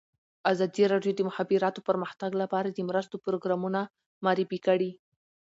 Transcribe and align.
ازادي 0.51 0.83
راډیو 0.93 1.13
د 1.15 1.17
د 1.25 1.27
مخابراتو 1.29 1.79
پرمختګ 1.89 2.31
لپاره 2.41 2.67
د 2.69 2.79
مرستو 2.89 3.15
پروګرامونه 3.25 3.81
معرفي 4.25 4.59
کړي. 4.67 4.91